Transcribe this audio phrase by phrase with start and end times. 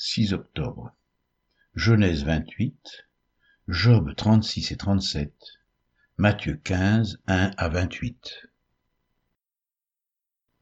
[0.00, 0.94] 6 octobre.
[1.74, 3.08] Genèse 28,
[3.66, 5.32] Job 36 et 37,
[6.18, 8.48] Matthieu 15, 1 à 28.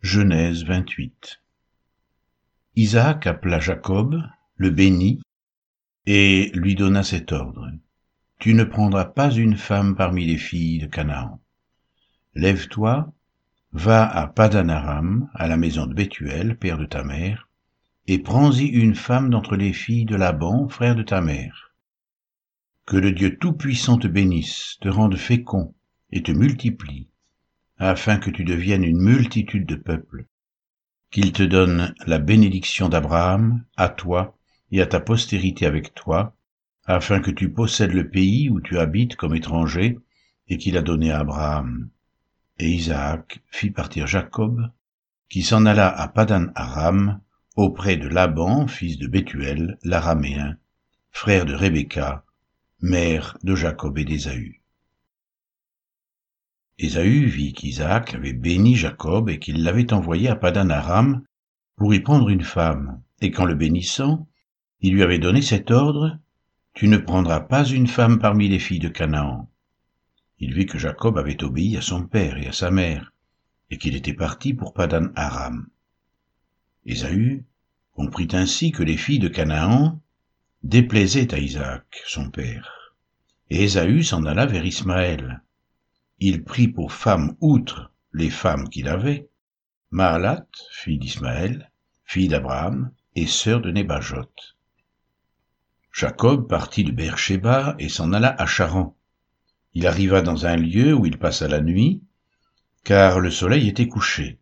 [0.01, 1.43] Genèse 28.
[2.77, 4.23] Isaac appela Jacob,
[4.57, 5.21] le bénit,
[6.07, 7.71] et lui donna cet ordre.
[8.39, 11.43] Tu ne prendras pas une femme parmi les filles de Canaan.
[12.35, 13.13] Lève-toi,
[13.73, 17.46] va à Padanaram, à la maison de Bethuel, père de ta mère,
[18.09, 21.75] et prends-y une femme d'entre les filles de Laban, frère de ta mère.
[22.85, 25.75] Que le Dieu Tout-Puissant te bénisse, te rende fécond
[26.13, 27.09] et te multiplie,
[27.79, 30.27] afin que tu deviennes une multitude de peuples,
[31.11, 34.39] qu'il te donne la bénédiction d'Abraham, à toi
[34.71, 36.37] et à ta postérité avec toi,
[36.85, 39.99] afin que tu possèdes le pays où tu habites comme étranger,
[40.49, 41.89] et qu'il a donné à Abraham.
[42.61, 44.71] Et Isaac fit partir Jacob,
[45.29, 47.21] qui s'en alla à Padan Aram,
[47.57, 50.59] auprès de Laban, fils de Bethuel, l'araméen,
[51.11, 52.25] frère de Rebecca,
[52.83, 54.61] mère de Jacob et d'Ésaü.
[56.79, 61.23] Ésaü vit qu'Isaac avait béni Jacob et qu'il l'avait envoyé à Padan Aram
[61.77, 64.29] pour y prendre une femme, et qu'en le bénissant,
[64.81, 66.19] il lui avait donné cet ordre,
[66.75, 69.51] Tu ne prendras pas une femme parmi les filles de Canaan.
[70.39, 73.15] Il vit que Jacob avait obéi à son père et à sa mère,
[73.71, 75.67] et qu'il était parti pour Padan Aram.
[76.87, 77.45] Ésaü
[77.95, 80.01] comprit ainsi que les filles de Canaan
[80.63, 82.95] déplaisaient à Isaac, son père.
[83.51, 85.43] Et Ésaü s'en alla vers Ismaël.
[86.21, 89.29] Il prit pour femme outre les femmes qu'il avait,
[89.91, 91.71] Maalat, fille d'Ismaël,
[92.05, 94.31] fille d'Abraham et sœur de Nébajot.
[95.93, 98.97] Jacob partit de Beersheba et s'en alla à Charan.
[99.75, 102.03] Il arriva dans un lieu où il passa la nuit,
[102.85, 104.39] car le soleil était couché.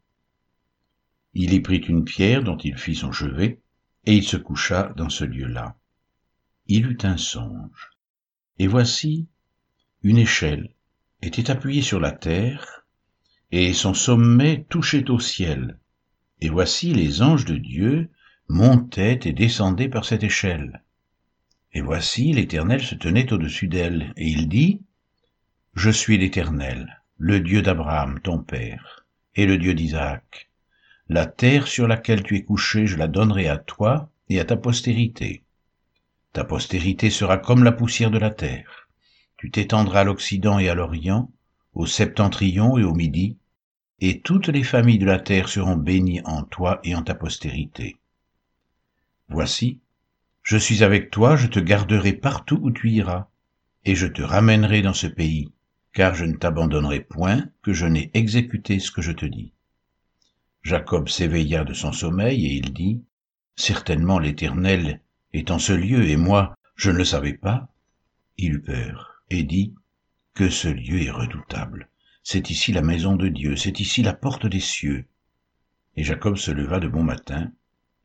[1.34, 3.58] Il y prit une pierre dont il fit son chevet,
[4.06, 5.76] et il se coucha dans ce lieu-là.
[6.66, 7.90] Il eut un songe.
[8.58, 9.26] Et voici,
[10.02, 10.70] une échelle
[11.22, 12.84] était appuyée sur la terre,
[13.50, 15.78] et son sommet touchait au ciel.
[16.40, 18.10] Et voici les anges de Dieu
[18.48, 20.82] montaient et descendaient par cette échelle.
[21.72, 24.82] Et voici l'Éternel se tenait au-dessus d'elle, et il dit,
[25.74, 30.48] Je suis l'Éternel, le Dieu d'Abraham, ton père, et le Dieu d'Isaac.
[31.10, 34.56] La terre sur laquelle tu es couché, je la donnerai à toi et à ta
[34.56, 35.42] postérité.
[36.32, 38.88] Ta postérité sera comme la poussière de la terre.
[39.36, 41.30] Tu t'étendras à l'Occident et à l'Orient,
[41.74, 43.36] au septentrion et au Midi,
[44.00, 47.96] et toutes les familles de la terre seront bénies en toi et en ta postérité.
[49.28, 49.80] Voici,
[50.42, 53.28] je suis avec toi, je te garderai partout où tu iras,
[53.84, 55.52] et je te ramènerai dans ce pays,
[55.92, 59.53] car je ne t'abandonnerai point que je n'ai exécuté ce que je te dis.
[60.64, 63.02] Jacob s'éveilla de son sommeil et il dit,
[63.54, 65.02] Certainement l'Éternel
[65.34, 67.68] est en ce lieu et moi, je ne le savais pas.
[68.38, 69.74] Il eut peur et dit,
[70.32, 71.90] Que ce lieu est redoutable.
[72.22, 75.04] C'est ici la maison de Dieu, c'est ici la porte des cieux.
[75.96, 77.52] Et Jacob se leva de bon matin,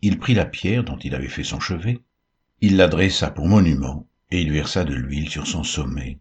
[0.01, 2.01] il prit la pierre dont il avait fait son chevet,
[2.59, 6.19] il la dressa pour monument, et il versa de l'huile sur son sommet.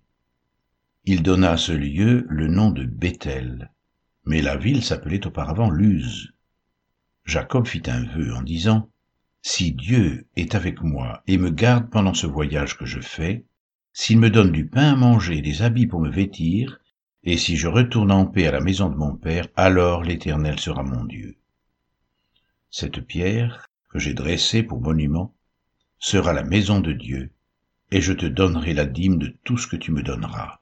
[1.05, 3.73] Il donna à ce lieu le nom de Bethel,
[4.29, 6.35] mais la ville s'appelait auparavant Luz.
[7.25, 8.91] Jacob fit un vœu en disant,
[9.41, 13.47] Si Dieu est avec moi et me garde pendant ce voyage que je fais,
[13.95, 16.79] s'il me donne du pain à manger et des habits pour me vêtir,
[17.25, 20.83] et si je retourne en paix à la maison de mon Père, alors l'Éternel sera
[20.83, 21.39] mon Dieu.
[22.71, 25.35] Cette pierre que j'ai dressée pour monument
[25.99, 27.31] sera la maison de Dieu,
[27.91, 30.61] et je te donnerai la dîme de tout ce que tu me donneras.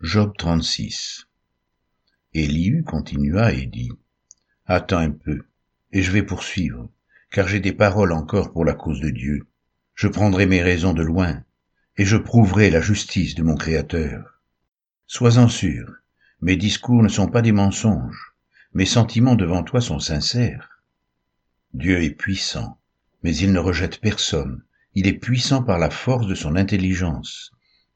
[0.00, 1.26] Job 36
[2.32, 3.90] Élihu continua et dit,
[4.64, 5.40] Attends un peu,
[5.90, 6.88] et je vais poursuivre,
[7.32, 9.48] car j'ai des paroles encore pour la cause de Dieu.
[9.96, 11.42] Je prendrai mes raisons de loin,
[11.96, 14.40] et je prouverai la justice de mon Créateur.
[15.08, 15.92] Sois-en sûr,
[16.42, 18.36] mes discours ne sont pas des mensonges,
[18.74, 20.80] mes sentiments devant toi sont sincères.
[21.74, 22.78] Dieu est puissant,
[23.24, 24.62] mais il ne rejette personne,
[24.94, 27.50] il est puissant par la force de son intelligence,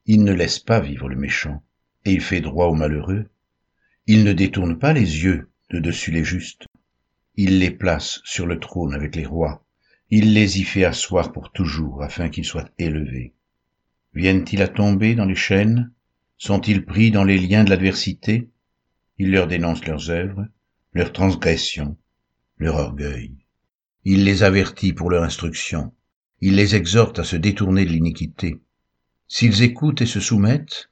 [0.05, 1.63] il ne laisse pas vivre le méchant
[2.05, 3.29] et il fait droit aux malheureux.
[4.07, 6.65] Il ne détourne pas les yeux de dessus les justes.
[7.35, 9.65] Il les place sur le trône avec les rois.
[10.09, 13.33] Il les y fait asseoir pour toujours, afin qu'ils soient élevés.
[14.13, 15.91] Viennent-ils à tomber dans les chaînes?
[16.37, 18.49] Sont-ils pris dans les liens de l'adversité?
[19.17, 20.47] Il leur dénonce leurs œuvres,
[20.93, 21.97] leurs transgressions,
[22.57, 23.31] leur orgueil.
[24.05, 25.93] Il les avertit pour leur instruction.
[26.41, 28.59] Il les exhorte à se détourner de l'iniquité.
[29.27, 30.89] S'ils écoutent et se soumettent,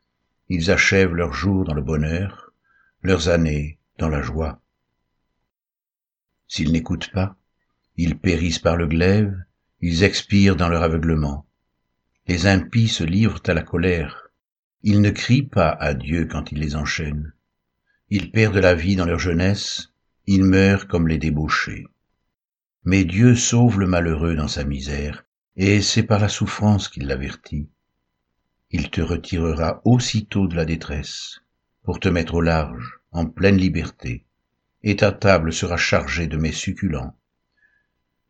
[0.53, 2.51] ils achèvent leurs jours dans le bonheur,
[3.03, 4.61] leurs années dans la joie.
[6.49, 7.37] S'ils n'écoutent pas,
[7.95, 9.33] ils périssent par le glaive,
[9.79, 11.45] ils expirent dans leur aveuglement.
[12.27, 14.27] Les impies se livrent à la colère,
[14.83, 17.31] ils ne crient pas à Dieu quand il les enchaîne.
[18.09, 19.93] Ils perdent la vie dans leur jeunesse,
[20.27, 21.85] ils meurent comme les débauchés.
[22.83, 25.23] Mais Dieu sauve le malheureux dans sa misère,
[25.55, 27.69] et c'est par la souffrance qu'il l'avertit.
[28.73, 31.41] Il te retirera aussitôt de la détresse,
[31.83, 34.23] pour te mettre au large, en pleine liberté,
[34.81, 37.17] et ta table sera chargée de mets succulents.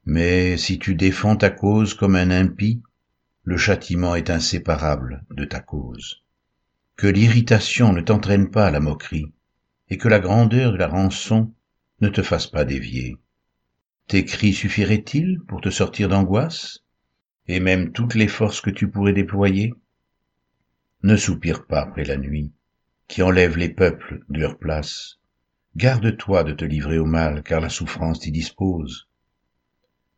[0.06, 2.82] Mais si tu défends ta cause comme un impie,
[3.44, 6.24] le châtiment est inséparable de ta cause.
[6.96, 9.32] Que l'irritation ne t'entraîne pas à la moquerie,
[9.90, 11.54] et que la grandeur de la rançon
[12.00, 13.18] ne te fasse pas dévier.
[14.08, 16.80] Tes cris suffiraient-ils pour te sortir d'angoisse,
[17.48, 19.76] et même toutes les forces que tu pourrais déployer?
[21.04, 22.52] Ne soupire pas après la nuit,
[23.08, 25.18] qui enlève les peuples de leur place.
[25.76, 29.08] Garde-toi de te livrer au mal, car la souffrance t'y dispose.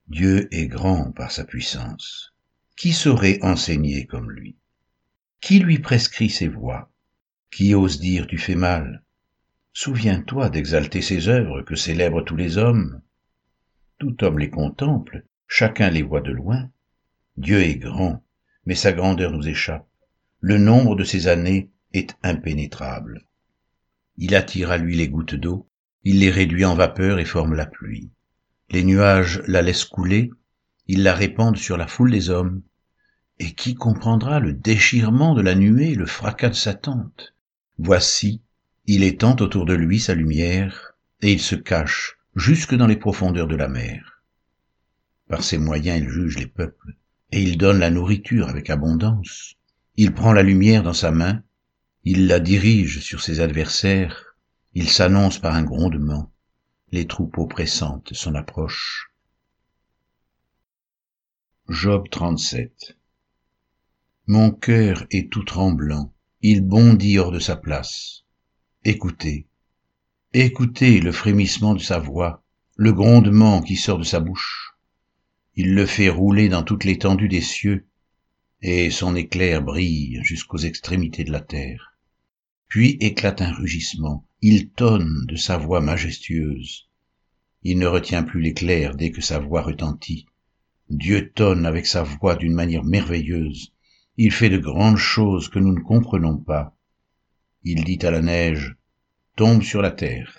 [0.08, 2.34] Dieu est grand par sa puissance.
[2.76, 4.58] Qui saurait enseigner comme lui?
[5.40, 6.92] Qui lui prescrit ses voies?
[7.50, 9.04] Qui ose dire tu fais mal?
[9.72, 13.02] Souviens-toi d'exalter ses œuvres que célèbrent tous les hommes.
[14.00, 16.70] Tout homme les contemple, chacun les voit de loin.
[17.38, 18.22] Dieu est grand,
[18.66, 19.88] mais sa grandeur nous échappe.
[20.46, 23.22] Le nombre de ses années est impénétrable.
[24.18, 25.70] Il attire à lui les gouttes d'eau,
[26.04, 28.10] il les réduit en vapeur et forme la pluie.
[28.70, 30.32] Les nuages la laissent couler,
[30.90, 32.62] il la répandent sur la foule des hommes.
[33.40, 37.34] Et qui comprendra le déchirement de la nuée et le fracas de sa tente?
[37.78, 38.42] Voici,
[38.86, 43.48] il étend autour de lui sa lumière, et il se cache jusque dans les profondeurs
[43.48, 44.22] de la mer.
[45.30, 46.98] Par ses moyens il juge les peuples,
[47.32, 49.56] et il donne la nourriture avec abondance.
[49.96, 51.44] Il prend la lumière dans sa main,
[52.04, 54.36] il la dirige sur ses adversaires,
[54.74, 56.34] il s'annonce par un grondement,
[56.92, 59.12] les troupeaux pressentent son approche.
[61.70, 62.98] Job 37
[64.26, 66.12] Mon cœur est tout tremblant,
[66.42, 68.24] il bondit hors de sa place.
[68.84, 69.48] Écoutez,
[70.34, 72.44] écoutez le frémissement de sa voix,
[72.76, 74.74] le grondement qui sort de sa bouche.
[75.56, 77.88] Il le fait rouler dans toute l'étendue des cieux,
[78.66, 81.98] et son éclair brille jusqu'aux extrémités de la terre.
[82.70, 86.90] Puis éclate un rugissement, il tonne de sa voix majestueuse.
[87.64, 90.28] Il ne retient plus l'éclair dès que sa voix retentit.
[90.90, 93.74] Dieu tonne avec sa voix d'une manière merveilleuse.
[94.16, 96.74] Il fait de grandes choses que nous ne comprenons pas.
[97.66, 98.78] Il dit à la neige,
[99.36, 100.38] tombe sur la terre.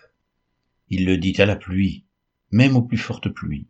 [0.88, 2.06] Il le dit à la pluie,
[2.50, 3.67] même aux plus fortes pluies.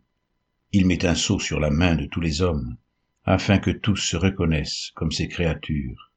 [0.71, 2.77] Il met un sceau sur la main de tous les hommes,
[3.25, 6.11] afin que tous se reconnaissent comme ses créatures.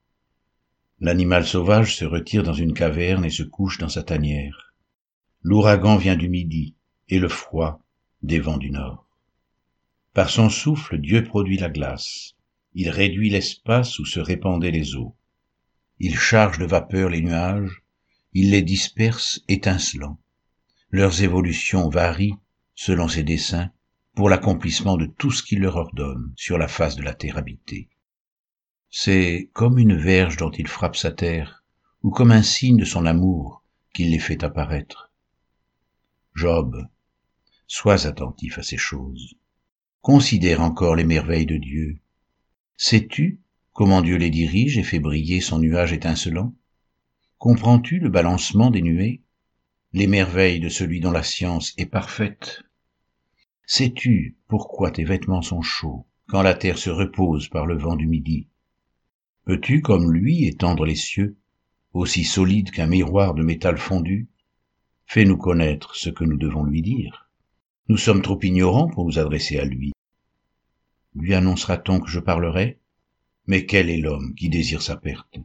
[1.00, 4.74] L'animal sauvage se retire dans une caverne et se couche dans sa tanière.
[5.42, 6.74] L'ouragan vient du midi
[7.08, 7.80] et le froid
[8.22, 9.08] des vents du nord.
[10.12, 12.34] Par son souffle, Dieu produit la glace.
[12.74, 15.14] Il réduit l'espace où se répandaient les eaux.
[16.00, 17.82] Il charge de vapeur les nuages,
[18.34, 20.18] il les disperse étincelants.
[20.90, 22.36] Leurs évolutions varient,
[22.74, 23.70] selon ses desseins,
[24.18, 27.88] pour l'accomplissement de tout ce qu'il leur ordonne sur la face de la terre habitée.
[28.90, 31.62] C'est comme une verge dont il frappe sa terre,
[32.02, 33.62] ou comme un signe de son amour
[33.94, 35.12] qu'il les fait apparaître.
[36.34, 36.88] Job,
[37.68, 39.36] sois attentif à ces choses.
[40.00, 42.00] Considère encore les merveilles de Dieu.
[42.76, 43.38] Sais-tu
[43.72, 46.52] comment Dieu les dirige et fait briller son nuage étincelant?
[47.38, 49.22] Comprends-tu le balancement des nuées?
[49.92, 52.64] Les merveilles de celui dont la science est parfaite
[53.70, 58.06] Sais-tu pourquoi tes vêtements sont chauds quand la terre se repose par le vent du
[58.06, 58.48] midi?
[59.44, 61.36] Peux-tu, comme lui, étendre les cieux,
[61.92, 64.30] aussi solides qu'un miroir de métal fondu?
[65.04, 67.28] Fais-nous connaître ce que nous devons lui dire.
[67.90, 69.92] Nous sommes trop ignorants pour nous adresser à lui.
[71.14, 72.78] Lui annoncera-t-on que je parlerai?
[73.46, 75.40] Mais quel est l'homme qui désire sa perte?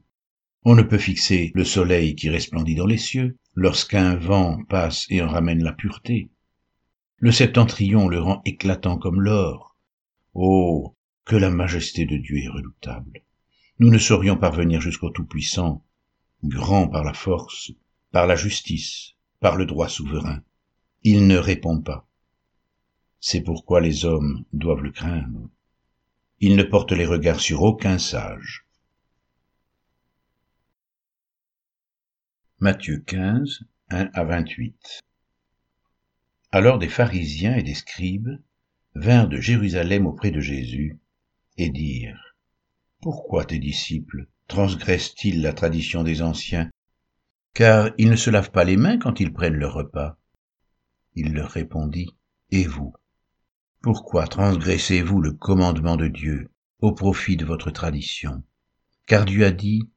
[0.63, 5.21] On ne peut fixer le soleil qui resplendit dans les cieux lorsqu'un vent passe et
[5.21, 6.29] en ramène la pureté.
[7.23, 9.77] Le septentrion le rend éclatant comme l'or.
[10.33, 13.23] Oh, que la majesté de Dieu est redoutable.
[13.79, 15.85] Nous ne saurions parvenir jusqu'au Tout-Puissant,
[16.43, 17.71] grand par la force,
[18.11, 20.41] par la justice, par le droit souverain.
[21.03, 22.05] Il ne répond pas.
[23.21, 25.47] C'est pourquoi les hommes doivent le craindre
[26.41, 28.65] il ne porte les regards sur aucun sage.
[32.59, 33.61] Matthieu 15,
[33.91, 35.03] 1 à 28
[36.55, 38.37] Alors des pharisiens et des scribes
[38.93, 40.99] vinrent de Jérusalem auprès de Jésus
[41.57, 42.35] et dirent,
[43.01, 46.69] Pourquoi tes disciples transgressent-ils la tradition des anciens?
[47.55, 50.19] Car ils ne se lavent pas les mains quand ils prennent leur repas.
[51.15, 52.11] Il leur répondit,
[52.51, 52.93] Et vous
[53.81, 58.43] Pourquoi transgressez-vous le commandement de Dieu au profit de votre tradition?
[59.07, 59.89] Car Dieu a dit,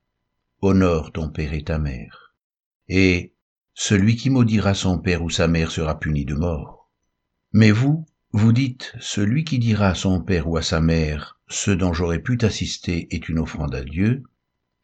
[0.62, 2.34] Honore ton père et ta mère.
[2.88, 3.34] Et
[3.78, 6.90] celui qui maudira son père ou sa mère sera puni de mort.
[7.52, 11.70] Mais vous, vous dites, celui qui dira à son père ou à sa mère, ce
[11.70, 14.22] dont j'aurais pu t'assister est une offrande à Dieu,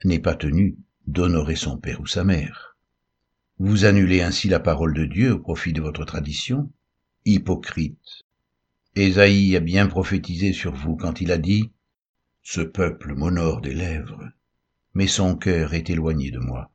[0.04, 2.76] n'est pas tenu d'honorer son père ou sa mère.
[3.58, 6.70] Vous annulez ainsi la parole de Dieu au profit de votre tradition
[7.25, 8.26] Hypocrite.
[8.94, 11.72] Ésaïe a bien prophétisé sur vous quand il a dit
[12.42, 14.28] Ce peuple m'honore des lèvres,
[14.92, 16.70] mais son cœur est éloigné de moi.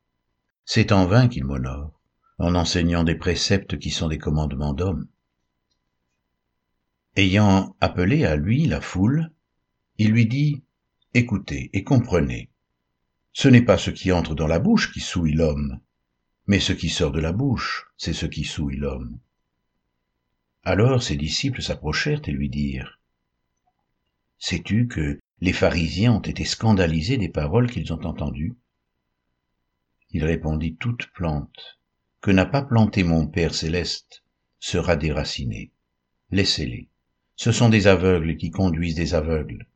[0.65, 1.96] C'est en vain qu'il m'honore,
[2.39, 5.07] en enseignant des préceptes qui sont des commandements d'hommes.
[7.15, 9.31] Ayant appelé à lui la foule,
[9.97, 10.63] il lui dit,
[11.13, 12.51] Écoutez et comprenez.
[13.33, 15.79] Ce n'est pas ce qui entre dans la bouche qui souille l'homme,
[16.45, 19.19] mais ce qui sort de la bouche, c'est ce qui souille l'homme.
[20.63, 22.99] Alors ses disciples s'approchèrent et lui dirent,
[24.37, 28.55] Sais-tu que les pharisiens ont été scandalisés des paroles qu'ils ont entendues?
[30.11, 31.79] Il répondit, Toute plante
[32.21, 34.23] que n'a pas plantée mon Père céleste
[34.59, 35.71] sera déracinée.
[36.31, 36.89] Laissez-les.
[37.35, 39.67] Ce sont des aveugles qui conduisent des aveugles.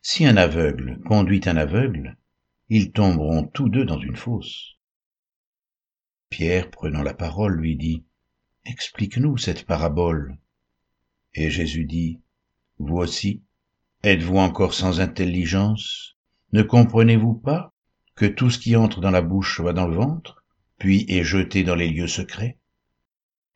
[0.00, 2.16] Si un aveugle conduit un aveugle,
[2.68, 4.76] ils tomberont tous deux dans une fosse.
[6.30, 8.04] Pierre, prenant la parole, lui dit,
[8.64, 10.38] Explique-nous cette parabole.
[11.34, 12.20] Et Jésus dit,
[12.78, 13.42] aussi,
[14.02, 16.16] êtes-vous encore sans intelligence?
[16.52, 17.72] Ne comprenez-vous pas
[18.16, 20.35] que tout ce qui entre dans la bouche va dans le ventre,
[20.78, 22.58] puis est jeté dans les lieux secrets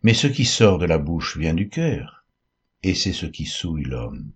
[0.03, 2.25] Mais ce qui sort de la bouche vient du cœur,
[2.83, 4.33] et c'est ce qui souille l'homme.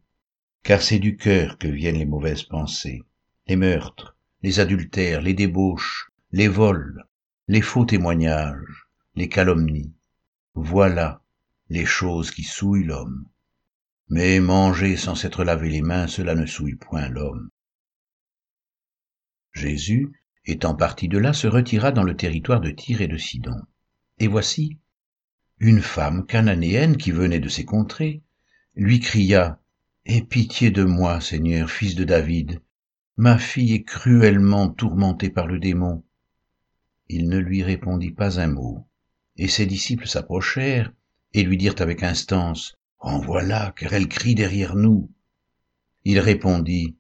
[0.63, 3.03] Car c'est du cœur que viennent les mauvaises pensées,
[3.47, 7.05] les meurtres, les adultères, les débauches, les vols,
[7.49, 9.93] les faux témoignages, les calomnies.
[10.55, 11.23] Voilà
[11.71, 13.27] les choses qui souillent l'homme.
[14.09, 17.51] Mais manger sans s'être lavé les mains, cela ne souille point l'homme.
[19.53, 23.61] Jésus, étant parti de là, se retira dans le territoire de Tyr et de Sidon.
[24.19, 24.79] Et voici,
[25.59, 28.23] une femme cananéenne qui venait de ces contrées,
[28.75, 29.61] lui cria,
[30.07, 32.61] Aie pitié de moi, Seigneur, fils de David,
[33.17, 36.05] Ma fille est cruellement tourmentée par le démon.
[37.09, 38.87] Il ne lui répondit pas un mot,
[39.37, 40.93] et ses disciples s'approchèrent
[41.33, 45.11] et lui dirent avec instance, En voilà, car elle crie derrière nous.
[46.05, 46.97] Il répondit,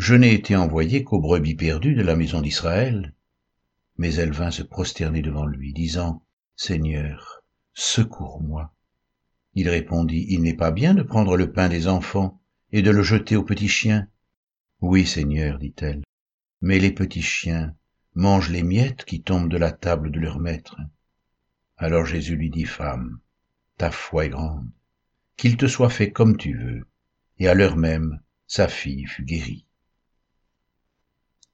[0.00, 3.14] Je n'ai été envoyé qu'aux brebis perdues de la maison d'Israël.
[3.96, 6.22] Mais elle vint se prosterner devant lui, disant,
[6.54, 7.42] Seigneur,
[7.74, 8.72] secours-moi.
[9.54, 12.40] Il répondit, Il n'est pas bien de prendre le pain des enfants
[12.70, 14.06] et de le jeter aux petits chiens.
[14.80, 16.04] Oui, Seigneur, dit-elle,
[16.60, 17.74] mais les petits chiens
[18.14, 20.76] mangent les miettes qui tombent de la table de leur maître.
[21.76, 23.18] Alors Jésus lui dit, Femme,
[23.76, 24.70] ta foi est grande,
[25.36, 26.86] qu'il te soit fait comme tu veux.
[27.40, 29.64] Et à l'heure même, sa fille fut guérie.